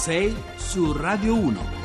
[0.00, 1.79] 6 su Radio 1.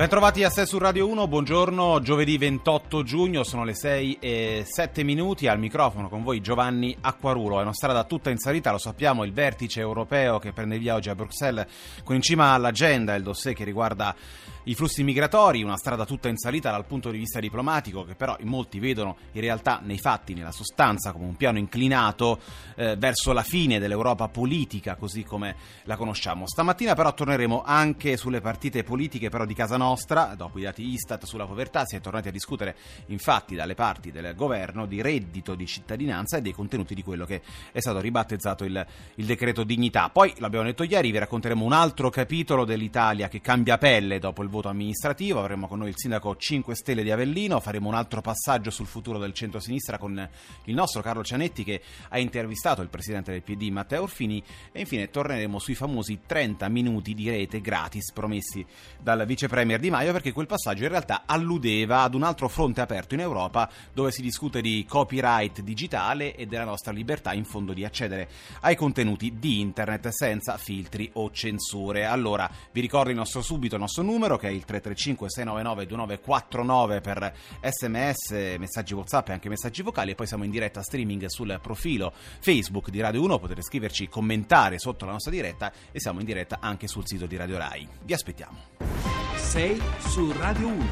[0.00, 5.02] Bentrovati a 6 su Radio 1, buongiorno, giovedì 28 giugno, sono le 6 e 7
[5.02, 9.24] minuti, al microfono con voi Giovanni Acquarulo, è una strada tutta in salita, lo sappiamo,
[9.24, 11.66] il vertice europeo che prende via oggi a Bruxelles
[12.02, 14.16] con in cima all'agenda il dossier che riguarda
[14.64, 18.36] i flussi migratori, una strada tutta in salita dal punto di vista diplomatico che però
[18.40, 22.38] in molti vedono in realtà nei fatti, nella sostanza come un piano inclinato
[22.76, 26.46] eh, verso la fine dell'Europa politica così come la conosciamo.
[26.46, 29.89] Stamattina però torneremo anche sulle partite politiche però di casa nostra,
[30.36, 32.76] dopo i dati Istat sulla povertà si è tornati a discutere
[33.06, 37.42] infatti dalle parti del governo di reddito di cittadinanza e dei contenuti di quello che
[37.72, 38.86] è stato ribattezzato il,
[39.16, 40.10] il decreto dignità.
[40.10, 44.48] Poi l'abbiamo detto ieri, vi racconteremo un altro capitolo dell'Italia che cambia pelle dopo il
[44.48, 48.70] voto amministrativo, avremo con noi il sindaco 5 Stelle di Avellino, faremo un altro passaggio
[48.70, 50.28] sul futuro del centro-sinistra con
[50.64, 54.42] il nostro Carlo Cianetti che ha intervistato il presidente del PD Matteo Orfini.
[54.72, 58.64] E infine torneremo sui famosi 30 minuti di rete gratis promessi
[59.00, 62.82] dal vice premier Di Maio perché quel passaggio in realtà alludeva ad un altro fronte
[62.82, 67.72] aperto in Europa dove si discute di copyright digitale e della nostra libertà in fondo
[67.72, 68.28] di accedere
[68.60, 72.04] ai contenuti di internet senza filtri o censure.
[72.04, 77.00] Allora vi ricordo il nostro subito, il nostro numero che è il 335 699 2949
[77.00, 81.58] per sms, messaggi whatsapp e anche messaggi vocali e poi siamo in diretta streaming sul
[81.62, 86.26] profilo Facebook di Radio 1, potete scriverci, commentare sotto la nostra diretta e siamo in
[86.26, 87.88] diretta anche sul sito di Radio Rai.
[88.02, 89.19] Vi aspettiamo.
[89.50, 90.84] 6 su Radio 1.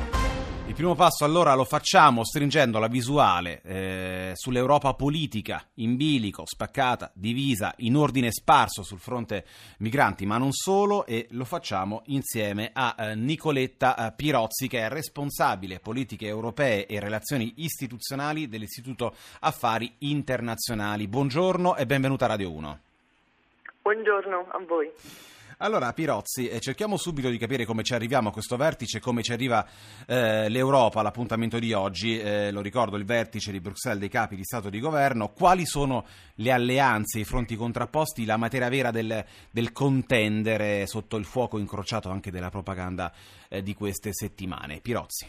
[0.67, 7.12] Il primo passo allora lo facciamo stringendo la visuale eh, sull'Europa politica, in bilico, spaccata,
[7.14, 9.45] divisa, in ordine sparso sul fronte
[9.79, 14.89] migranti, ma non solo, e lo facciamo insieme a eh, Nicoletta eh, Pirozzi, che è
[14.89, 21.06] responsabile politiche europee e relazioni istituzionali dell'Istituto Affari Internazionali.
[21.06, 22.79] Buongiorno e benvenuta a Radio 1.
[23.83, 24.90] Buongiorno a voi.
[25.61, 29.33] Allora, Pirozzi, eh, cerchiamo subito di capire come ci arriviamo a questo vertice, come ci
[29.33, 29.67] arriva
[30.07, 32.17] eh, l'Europa all'appuntamento di oggi.
[32.17, 35.30] Eh, lo ricordo, il vertice di Bruxelles dei capi di Stato e di Governo.
[35.30, 36.05] Quali sono
[36.35, 42.08] le alleanze, i fronti contrapposti, la materia vera del, del contendere sotto il fuoco incrociato
[42.08, 43.13] anche della propaganda
[43.48, 44.79] eh, di queste settimane?
[44.79, 45.29] Pirozzi.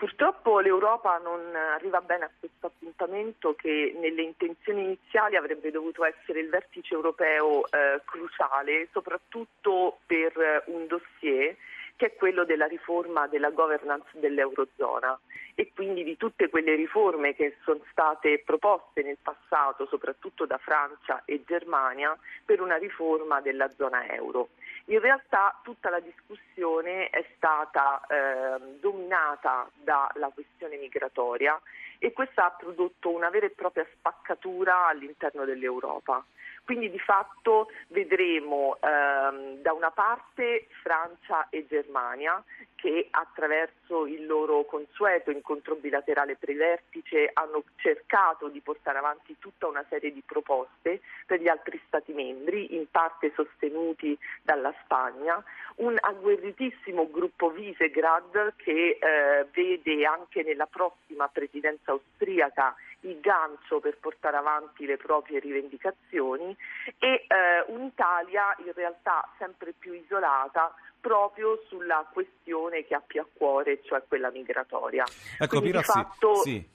[0.00, 6.40] Purtroppo l'Europa non arriva bene a questo appuntamento che nelle intenzioni iniziali avrebbe dovuto essere
[6.40, 11.54] il vertice europeo eh, cruciale, soprattutto per un dossier
[11.96, 15.20] che è quello della riforma della governance dell'Eurozona
[15.54, 21.20] e quindi di tutte quelle riforme che sono state proposte nel passato, soprattutto da Francia
[21.26, 24.48] e Germania, per una riforma della zona euro.
[24.86, 31.60] In realtà tutta la discussione è stata eh, dominata dalla questione migratoria
[31.98, 36.24] e questa ha prodotto una vera e propria spaccatura all'interno dell'Europa.
[36.70, 42.40] Quindi di fatto vedremo ehm, da una parte Francia e Germania
[42.76, 49.84] che attraverso il loro consueto incontro bilaterale pre-vertice hanno cercato di portare avanti tutta una
[49.88, 55.42] serie di proposte per gli altri Stati membri, in parte sostenuti dalla Spagna,
[55.76, 63.96] un agguerritissimo gruppo Visegrad che eh, vede anche nella prossima presidenza austriaca il gancio per
[63.98, 66.56] portare avanti le proprie rivendicazioni
[66.98, 73.26] e eh, un'Italia in realtà sempre più isolata proprio sulla questione che ha più a
[73.32, 75.04] cuore, cioè quella migratoria.
[75.38, 76.68] Ecco, Quindi, Pirozzi, fatto, sì,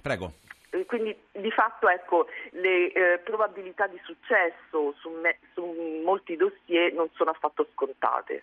[0.00, 0.32] prego.
[0.70, 5.64] Eh, quindi di fatto ecco, le eh, probabilità di successo su, me, su
[6.04, 8.42] molti dossier non sono affatto scontate.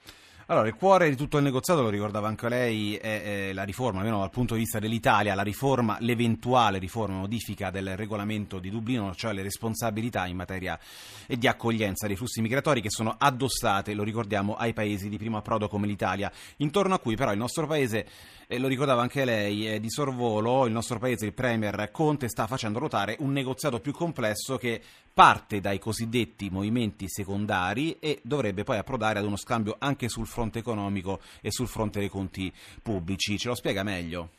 [0.49, 3.99] Allora, il cuore di tutto il negoziato, lo ricordava anche lei, è, è la riforma,
[3.99, 9.13] almeno dal punto di vista dell'Italia, la riforma, l'eventuale riforma, modifica del regolamento di Dublino,
[9.13, 10.79] cioè le responsabilità in materia
[11.27, 15.67] di accoglienza dei flussi migratori che sono addossate, lo ricordiamo, ai paesi di primo approdo
[15.67, 18.07] come l'Italia, intorno a cui però il nostro paese,
[18.47, 22.47] eh, lo ricordava anche lei, è di sorvolo, il nostro paese, il Premier Conte, sta
[22.47, 24.81] facendo ruotare un negoziato più complesso che
[25.13, 30.36] parte dai cosiddetti movimenti secondari e dovrebbe poi approdare ad uno scambio anche sul fronte
[30.59, 32.51] economico e sul fronte dei conti
[32.81, 33.37] pubblici.
[33.37, 34.36] Ce lo spiega meglio?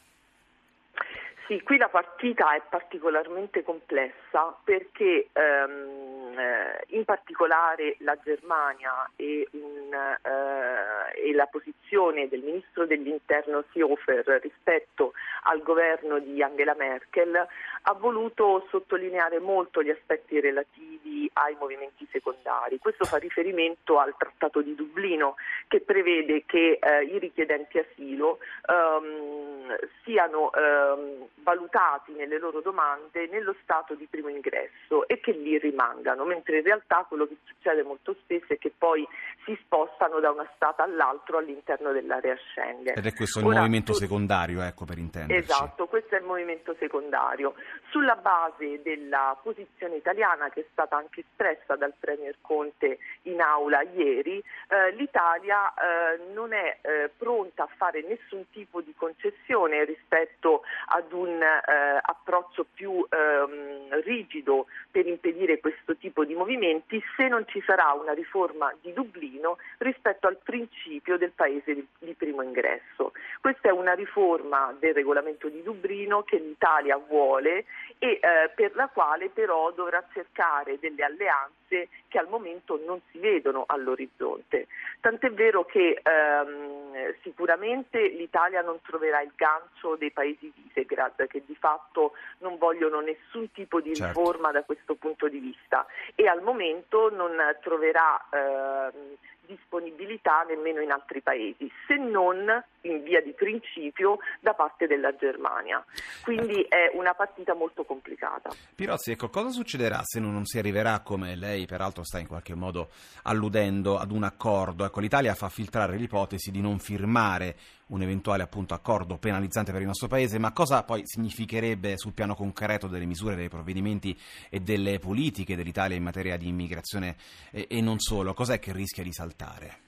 [1.49, 9.49] Sì, qui la partita è particolarmente complessa perché ehm, eh, in particolare la Germania e,
[9.53, 15.15] un, eh, e, la posizione del ministro dell'interno Seehofer rispetto
[15.45, 22.79] al governo di Angela Merkel ha voluto sottolineare molto gli aspetti relativi ai movimenti secondari.
[22.79, 25.37] Questo fa riferimento al Trattato di Dublino
[25.67, 33.55] che prevede che eh, i richiedenti asilo ehm, siano ehm, valutati nelle loro domande nello
[33.63, 38.15] stato di primo ingresso e che lì rimangano, mentre in realtà quello che succede molto
[38.23, 39.07] spesso è che poi
[39.45, 42.97] si spostano da una stata all'altro all'interno dell'area Schengen.
[42.97, 43.99] Ed è questo il Ora, movimento tu...
[43.99, 45.43] secondario, ecco per intenderci.
[45.43, 47.55] Esatto, questo è il movimento secondario.
[47.91, 53.83] Sulla base della posizione italiana che è stata anche espressa dal Premier Conte in aula
[53.83, 60.63] ieri, eh, l'Italia eh, non è eh, pronta a fare nessun tipo di concessione rispetto
[60.89, 67.45] ad un eh, approccio più ehm, rigido per impedire questo tipo di movimenti se non
[67.47, 73.13] ci sarà una riforma di Dublino rispetto al principio del paese di, di primo ingresso.
[73.41, 77.65] Questa è una riforma del regolamento di Dublino che l'Italia vuole
[77.99, 83.19] e eh, per la quale però dovrà cercare delle alleanze che al momento non si
[83.19, 84.67] vedono all'orizzonte.
[85.01, 91.43] Tant'è vero che ehm, sicuramente l'Italia non troverà il gancio dei paesi di Visegrad che
[91.45, 94.19] di fatto non vogliono nessun tipo di certo.
[94.19, 99.17] riforma da questo punto di vista e al momento non troverà ehm,
[99.49, 102.47] disponibilità nemmeno in altri paesi, se non
[102.83, 105.85] in via di principio da parte della Germania.
[106.23, 106.77] Quindi ecco.
[106.77, 108.51] è una partita molto complicata.
[108.75, 112.91] Pirozzi, ecco, cosa succederà se non si arriverà, come lei peraltro sta in qualche modo
[113.23, 114.85] alludendo, ad un accordo?
[114.85, 117.57] Ecco, l'Italia fa filtrare l'ipotesi di non firmare
[117.89, 122.35] un eventuale appunto, accordo penalizzante per il nostro paese, ma cosa poi significherebbe sul piano
[122.35, 124.17] concreto delle misure, dei provvedimenti
[124.51, 127.17] e delle politiche dell'Italia in materia di immigrazione
[127.51, 128.35] e, e non solo?
[128.35, 129.87] Cos'è che rischia di saltare?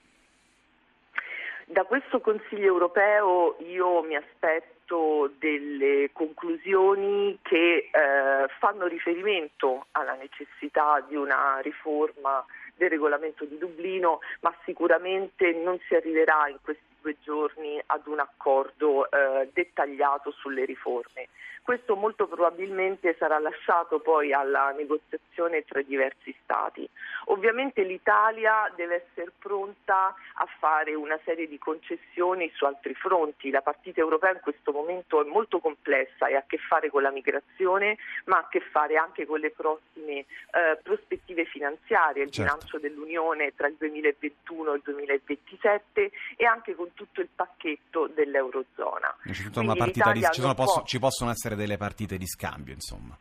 [1.67, 11.05] Da questo Consiglio europeo io mi aspetto delle conclusioni che eh, fanno riferimento alla necessità
[11.07, 12.45] di una riforma
[12.75, 18.21] del regolamento di Dublino, ma sicuramente non si arriverà in questi due giorni ad un
[18.21, 21.29] accordo eh, dettagliato sulle riforme.
[21.63, 26.89] Questo molto probabilmente sarà lasciato poi alla negoziazione tra i diversi Stati.
[27.27, 33.51] Ovviamente l'Italia deve essere pronta a fare una serie di concessioni su altri fronti.
[33.51, 37.03] La partita europea in questo momento è molto complessa e ha a che fare con
[37.03, 42.33] la migrazione, ma ha a che fare anche con le prossime eh, prospettive finanziarie, il
[42.33, 42.53] certo.
[42.53, 49.15] bilancio dell'Unione tra il 2021 e il 2027 e anche con tutto il pacchetto dell'Eurozona.
[49.23, 50.83] Tutta una partita ci, può...
[50.85, 53.17] ci possono essere delle partite di scambio, insomma.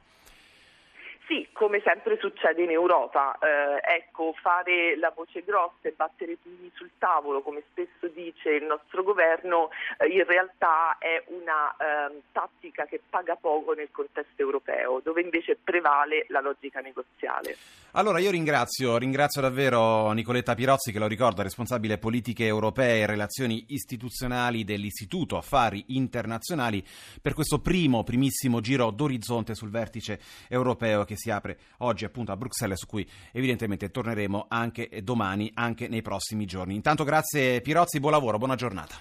[1.29, 3.37] Sì, come sempre succede in Europa.
[3.37, 8.49] Eh, ecco, fare la voce grossa e battere i pugni sul tavolo, come spesso dice
[8.49, 14.41] il nostro governo, eh, in realtà è una eh, tattica che paga poco nel contesto
[14.41, 17.55] europeo, dove invece prevale la logica negoziale.
[17.91, 23.65] Allora io ringrazio, ringrazio davvero Nicoletta Pirozzi, che lo ricordo, responsabile politiche europee e relazioni
[23.69, 26.83] istituzionali dell'Istituto Affari Internazionali,
[27.21, 32.37] per questo primo, primissimo giro d'orizzonte sul vertice europeo che si apre oggi appunto a
[32.37, 36.73] Bruxelles, su cui evidentemente torneremo anche domani, anche nei prossimi giorni.
[36.73, 38.95] Intanto grazie Pirozzi, buon lavoro, buona giornata.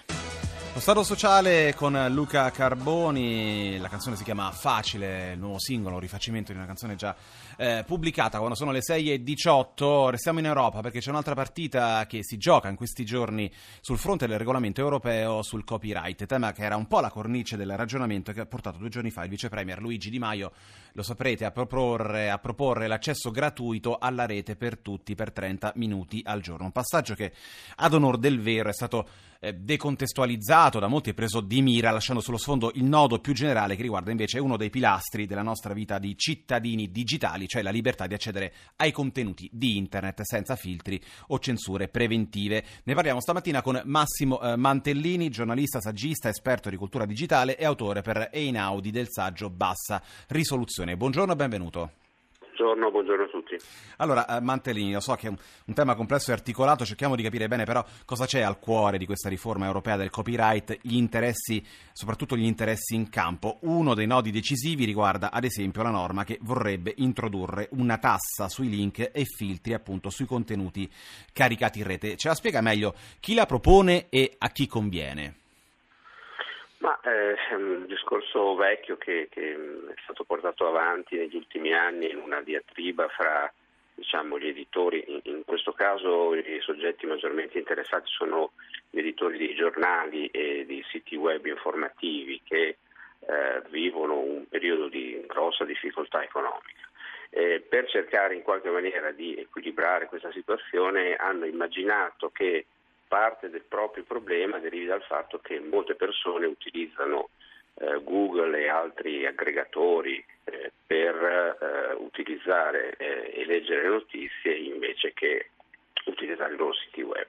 [0.71, 6.01] Lo Stato sociale con Luca Carboni, la canzone si chiama Facile, il nuovo singolo, un
[6.01, 7.15] rifacimento di una canzone già
[7.59, 10.09] eh, pubblicata quando sono le 6.18.
[10.11, 13.51] Restiamo in Europa perché c'è un'altra partita che si gioca in questi giorni
[13.81, 17.75] sul fronte del regolamento europeo sul copyright, tema che era un po' la cornice del
[17.75, 20.53] ragionamento che ha portato due giorni fa il vice premier Luigi Di Maio,
[20.93, 26.21] lo saprete, a proporre, a proporre l'accesso gratuito alla rete per tutti per 30 minuti
[26.23, 26.63] al giorno.
[26.63, 27.33] Un passaggio che
[27.75, 29.05] ad onor del vero è stato
[29.41, 33.75] eh, decontestualizzato da molti e preso di mira, lasciando sullo sfondo il nodo più generale
[33.75, 38.05] che riguarda invece uno dei pilastri della nostra vita di cittadini digitali, cioè la libertà
[38.07, 42.63] di accedere ai contenuti di internet senza filtri o censure preventive.
[42.83, 48.01] Ne parliamo stamattina con Massimo eh, Mantellini, giornalista, saggista, esperto di cultura digitale e autore
[48.01, 50.95] per Einaudi del saggio Bassa Risoluzione.
[50.95, 51.91] Buongiorno e benvenuto.
[52.59, 53.57] Buongiorno, buongiorno, a tutti.
[53.97, 55.37] Allora, eh, Mantellini, lo so che è un,
[55.67, 59.05] un, tema complesso e articolato, cerchiamo di capire bene però cosa c'è al cuore di
[59.05, 63.59] questa riforma europea del copyright, gli interessi, soprattutto gli interessi in campo.
[63.61, 68.67] Uno dei nodi decisivi riguarda ad esempio la norma che vorrebbe introdurre una tassa sui
[68.67, 70.91] link e filtri appunto sui contenuti
[71.31, 72.17] caricati in rete.
[72.17, 75.38] Ce la spiega meglio chi la propone e a chi conviene?
[76.79, 82.09] Ma eh, è un discorso vecchio che, che, è stato portato avanti negli ultimi anni
[82.09, 83.51] in una diatriba fra
[83.93, 88.53] diciamo, gli editori, in, in, questo caso i soggetti maggiormente interessati sono
[88.89, 92.77] gli editori di giornali e di siti web informativi che
[93.19, 96.87] eh, vivono un periodo di grossa difficoltà economica.
[97.31, 102.65] Eh, per cercare in qualche maniera di equilibrare questa situazione hanno immaginato che
[103.09, 107.29] parte del proprio problema derivi dal fatto che molte persone utilizzano
[107.73, 115.13] eh, Google e altri aggregatori eh, per eh, utilizzare eh, e leggere le notizie invece
[115.13, 115.49] che
[116.05, 117.27] utilizzare i loro siti web.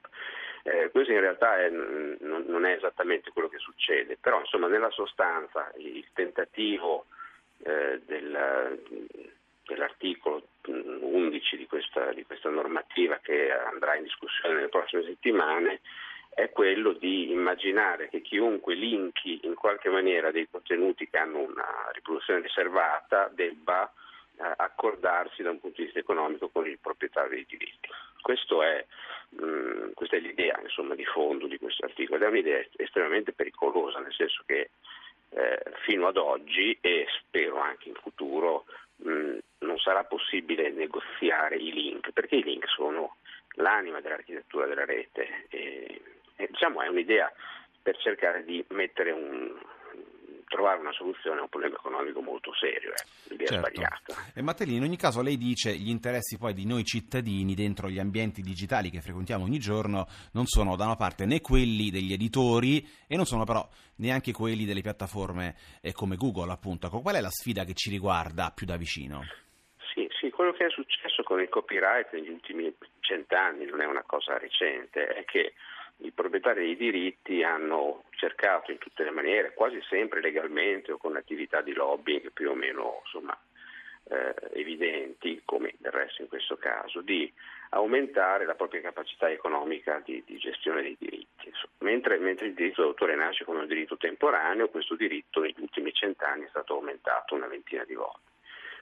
[0.63, 4.91] Eh, questo in realtà è, non, non, è esattamente quello che succede, però insomma nella
[4.91, 7.07] sostanza il tentativo
[7.63, 8.79] eh, del,
[9.75, 15.81] dell'articolo 11 di questa, di questa normativa che andrà in discussione nelle prossime settimane
[16.31, 21.91] è quello di immaginare che chiunque linki in qualche maniera dei contenuti che hanno una
[21.93, 23.93] riproduzione riservata debba
[24.37, 27.89] eh, accordarsi da un punto di vista economico con il proprietario dei diritti.
[28.61, 28.87] È,
[29.31, 33.33] mh, mm, questa è l'idea insomma, di fondo di questo articolo ed è un'idea estremamente
[33.33, 34.71] pericolosa, nel senso che
[35.31, 38.65] eh, fino ad oggi e spero anche in futuro
[38.97, 43.17] mh, mm, non sarà possibile negoziare i link, perché i link sono
[43.55, 45.47] l'anima dell'architettura della rete.
[45.49, 46.01] E,
[46.37, 47.33] e, diciamo, è un'idea
[47.83, 49.59] per cercare di mettere un,
[50.51, 53.31] trovare una soluzione a un problema economico molto serio, eh.
[53.31, 53.71] l'idea certo.
[53.71, 54.33] sbagliata.
[54.35, 58.01] E Mattellini, in ogni caso lei dice gli interessi poi di noi cittadini dentro gli
[58.01, 62.87] ambienti digitali che frequentiamo ogni giorno non sono da una parte né quelli degli editori
[63.07, 66.91] e non sono però neanche quelli delle piattaforme eh, come Google appunto.
[66.91, 69.23] Qual è la sfida che ci riguarda più da vicino?
[70.41, 75.07] Quello che è successo con il copyright negli ultimi cent'anni non è una cosa recente,
[75.07, 75.53] è che
[75.99, 81.17] i proprietari dei diritti hanno cercato in tutte le maniere, quasi sempre legalmente o con
[81.17, 83.39] attività di lobbying più o meno insomma,
[84.05, 87.31] eh, evidenti, come del resto in questo caso, di
[87.73, 91.53] aumentare la propria capacità economica di, di gestione dei diritti.
[91.81, 96.47] Mentre, mentre, il diritto d'autore nasce come un diritto temporaneo, questo diritto negli ultimi cent'anni
[96.47, 98.30] è stato aumentato una ventina di volte,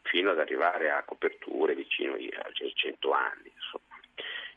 [0.03, 2.31] fino ad arrivare a coperture vicino ai
[2.75, 3.53] 100 anni.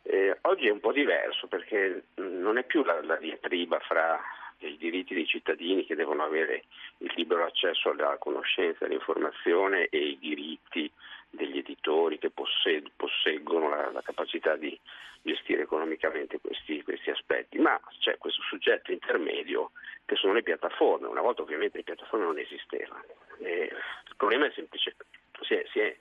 [0.04, 4.20] Eh, oggi è un po' diverso perché non è più la, la diatriba fra
[4.60, 6.66] i diritti dei cittadini che devono avere
[6.98, 10.92] il libero accesso alla conoscenza all'informazione e i diritti
[11.30, 14.78] degli editori che possed- posseggono la, la, capacità di
[15.22, 19.72] gestire economicamente questi, questi, aspetti, ma c'è questo soggetto intermedio
[20.06, 21.08] che sono le piattaforme.
[21.08, 23.04] Una volta ovviamente le piattaforme non esistevano.
[23.40, 24.96] E il problema è semplice,
[25.42, 25.96] si è, si è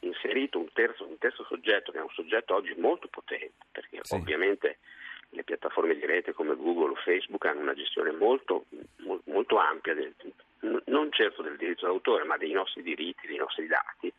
[0.00, 4.14] inserito un terzo, un terzo, soggetto che è un soggetto oggi molto potente, perché sì.
[4.14, 4.78] ovviamente
[5.30, 8.66] le piattaforme di rete come Google o Facebook hanno una gestione molto,
[9.24, 10.14] molto ampia, del,
[10.86, 14.12] non certo del diritto d'autore, ma dei nostri diritti, dei nostri dati.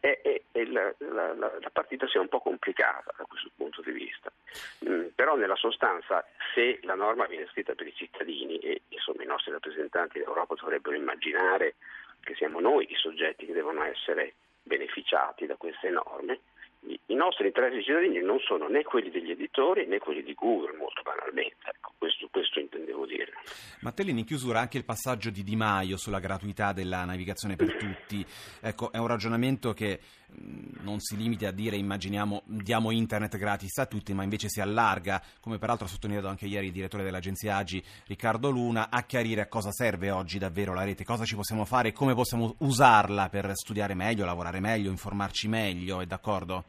[0.00, 3.82] E, e, e la, la, la, partita si è un po' complicata da questo punto
[3.82, 4.30] di vista.
[4.88, 6.24] Mm, però nella sostanza
[6.54, 10.94] se la norma viene scritta per i cittadini e insomma, i nostri rappresentanti d'Europa dovrebbero
[10.94, 11.74] immaginare
[12.28, 16.40] che siamo noi i soggetti che devono essere beneficiati da queste norme,
[17.10, 21.02] i nostri interessi cittadini non sono né quelli degli editori né quelli di Google, molto
[21.02, 21.56] banalmente.
[21.64, 23.32] Ecco, questo, questo, intendevo dire.
[23.80, 28.24] Mattellini, in chiusura anche il passaggio di Di Maio sulla gratuità della navigazione per tutti.
[28.60, 30.00] Ecco, è un ragionamento che
[30.80, 35.22] non si limita a dire immaginiamo diamo internet gratis a tutti, ma invece si allarga,
[35.40, 39.48] come peraltro ha sottolineato anche ieri il direttore dell'agenzia Agi Riccardo Luna, a chiarire a
[39.48, 43.50] cosa serve oggi davvero la rete, cosa ci possiamo fare e come possiamo usarla per
[43.54, 46.64] studiare meglio, lavorare meglio, informarci meglio, è d'accordo?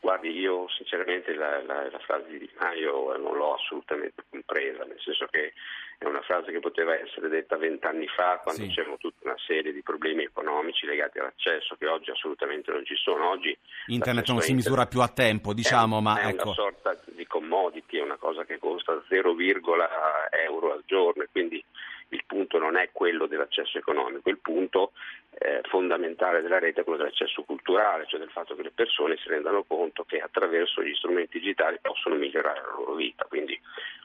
[0.00, 4.98] Guardi, io sinceramente la, la, la frase di Di Maio non l'ho assolutamente compresa, nel
[4.98, 5.52] senso che
[5.98, 8.68] è una frase che poteva essere detta vent'anni fa quando sì.
[8.68, 13.28] c'erano tutta una serie di problemi economici legati all'accesso che oggi assolutamente non ci sono.
[13.28, 13.54] Oggi
[13.88, 16.44] internet non si misura più a tempo, diciamo, è, ma è ecco.
[16.44, 21.62] una sorta di commodity, è una cosa che costa 0, euro al giorno e quindi
[22.08, 24.92] il punto non è quello dell'accesso economico, il punto
[25.38, 29.28] eh, fondamentale della rete è quello dell'accesso culturale, cioè del fatto che le persone si
[29.28, 33.24] rendano conto che attraverso gli strumenti digitali possono migliorare la loro vita.
[33.24, 33.58] Quindi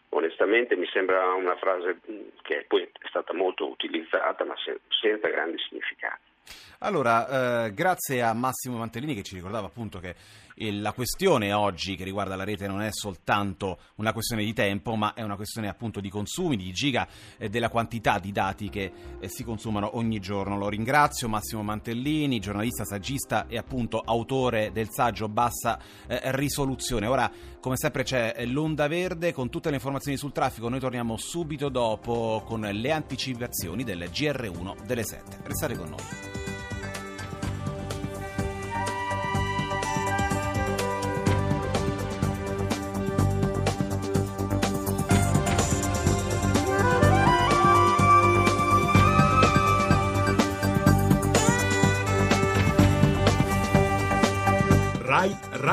[0.09, 1.99] onestamente mi sembra una frase
[2.41, 4.55] che poi è stata molto utilizzata ma
[4.89, 6.33] senza grandi significati.
[6.79, 10.15] Allora, eh, grazie a Massimo Mantellini che ci ricordava appunto che
[10.57, 15.13] la questione oggi che riguarda la rete non è soltanto una questione di tempo, ma
[15.13, 19.27] è una questione appunto di consumi, di giga e della quantità di dati che eh,
[19.27, 20.57] si consumano ogni giorno.
[20.57, 27.07] Lo ringrazio, Massimo Mantellini, giornalista, saggista e appunto autore del saggio Bassa eh, Risoluzione.
[27.07, 30.69] Ora, come sempre, c'è eh, l'onda verde con tutte le informazioni sul traffico.
[30.69, 35.39] Noi torniamo subito dopo con le anticipazioni del GR1 delle 7.
[35.43, 36.34] Restate con noi.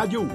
[0.02, 0.26] Rádio